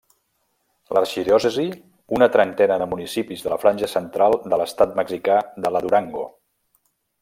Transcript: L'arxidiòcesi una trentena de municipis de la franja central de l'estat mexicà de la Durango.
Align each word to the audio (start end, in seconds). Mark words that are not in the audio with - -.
L'arxidiòcesi 0.97 1.65
una 2.17 2.29
trentena 2.37 2.79
de 2.83 2.89
municipis 2.95 3.45
de 3.47 3.53
la 3.55 3.61
franja 3.67 3.93
central 3.95 4.41
de 4.55 4.63
l'estat 4.63 5.01
mexicà 5.03 5.41
de 5.67 5.77
la 5.77 5.87
Durango. 5.89 6.29